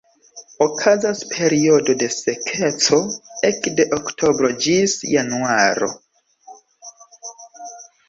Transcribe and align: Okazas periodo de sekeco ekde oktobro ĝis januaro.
Okazas 0.65 1.19
periodo 1.33 1.95
de 2.05 2.07
sekeco 2.15 3.01
ekde 3.51 3.87
oktobro 4.01 4.53
ĝis 4.67 4.99
januaro. 5.15 5.95